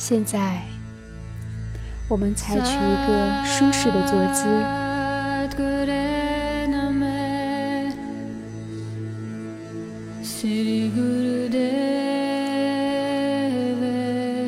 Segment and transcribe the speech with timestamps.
[0.00, 0.62] 现在，
[2.06, 4.44] 我们采取一个舒适的坐姿，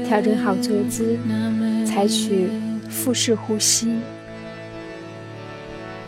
[0.07, 1.19] 调整好坐姿，
[1.85, 2.49] 采取
[2.89, 3.99] 腹式呼吸，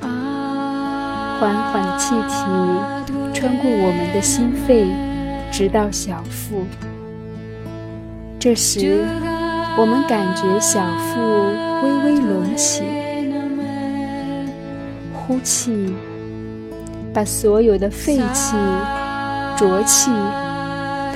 [0.00, 2.36] 缓缓气体
[3.34, 4.86] 穿过我们的心肺，
[5.50, 6.64] 直到小腹。
[8.38, 9.04] 这时，
[9.78, 11.20] 我们感觉小腹
[11.82, 12.82] 微微隆起，
[15.12, 15.94] 呼气，
[17.12, 18.54] 把所有的废气、
[19.56, 20.10] 浊气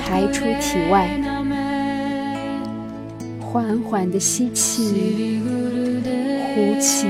[0.01, 1.07] 排出体外。
[3.39, 5.41] 缓缓的吸气，
[6.53, 7.07] 呼气，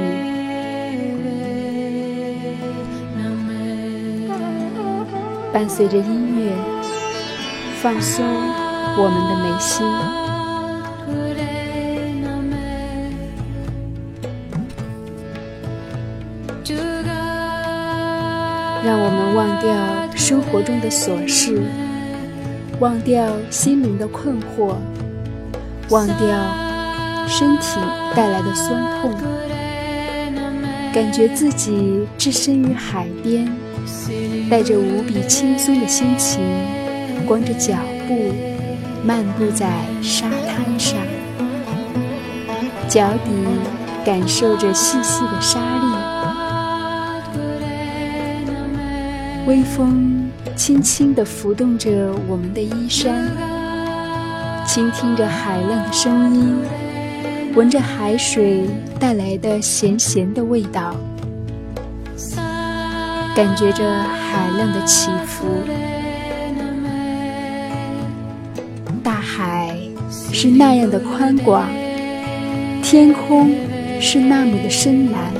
[5.53, 6.51] 伴随着音乐，
[7.81, 8.25] 放松。
[8.99, 9.85] 我们的眉心，
[18.87, 19.75] 让我们忘掉
[20.15, 21.61] 生活中的琐事，
[22.79, 24.75] 忘掉心灵的困惑，
[25.89, 26.17] 忘掉
[27.27, 27.81] 身体
[28.15, 29.13] 带来的酸痛，
[30.93, 33.45] 感觉自己置身于海边，
[34.49, 36.41] 带着无比轻松的心情，
[37.25, 37.73] 光着脚
[38.07, 38.31] 步。
[39.03, 39.67] 漫步在
[40.01, 40.97] 沙滩上，
[42.87, 43.31] 脚底
[44.05, 46.16] 感受着细细的沙粒，
[49.47, 53.31] 微风轻轻地拂动着我们的衣衫，
[54.65, 56.57] 倾听着海浪的声音，
[57.55, 58.65] 闻着海水
[58.99, 60.93] 带来的咸咸的味道，
[63.33, 65.47] 感觉着海浪的起伏。
[69.01, 69.77] 大海
[70.33, 71.65] 是那样的宽广，
[72.83, 73.55] 天空
[74.01, 75.31] 是那么的深蓝。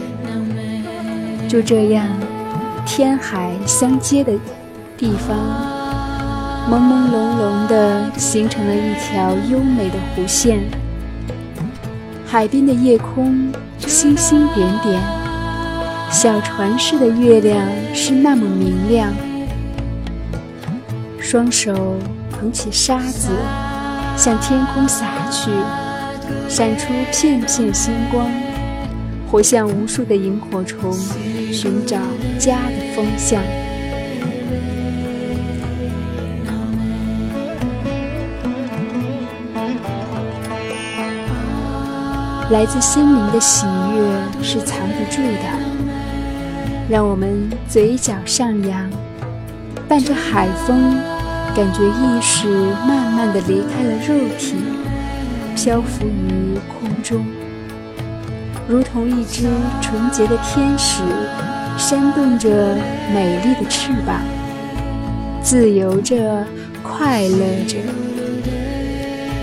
[1.50, 2.08] 就这样，
[2.88, 4.32] 天海相接的
[4.98, 5.38] 地方，
[6.72, 10.62] 朦朦胧胧地形成了一条优美的弧线。
[12.26, 15.02] 海边的夜空星星点点，
[16.10, 17.62] 小船似的月亮
[17.94, 19.14] 是那么明亮。
[21.20, 21.98] 双手
[22.32, 23.30] 捧起沙子。
[24.16, 25.52] 向天空洒去，
[26.50, 28.26] 闪出片片星光，
[29.30, 30.92] 活像无数的萤火虫，
[31.52, 31.98] 寻找
[32.40, 33.42] 家的方向。
[42.50, 45.44] 来自心灵的喜悦是藏不住的，
[46.90, 48.90] 让我们嘴角上扬，
[49.88, 50.96] 伴着海风。
[51.56, 52.48] 感觉意识
[52.88, 54.54] 慢慢的离开了肉体，
[55.56, 57.26] 漂浮于空中，
[58.68, 59.48] 如同一只
[59.82, 61.02] 纯洁的天使，
[61.78, 62.50] 扇动着
[63.14, 64.20] 美丽的翅膀，
[65.42, 66.44] 自由着，
[66.84, 67.78] 快乐着，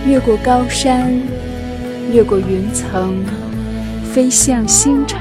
[0.07, 1.11] 越过高山，
[2.13, 3.25] 越过云层，
[4.13, 5.19] 飞向星辰，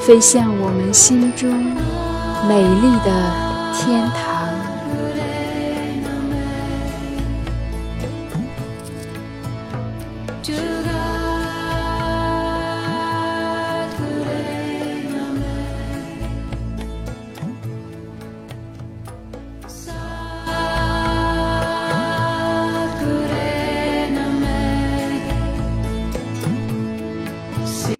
[0.00, 1.50] 飞向我们心中
[2.48, 3.12] 美丽的
[3.74, 4.35] 天堂。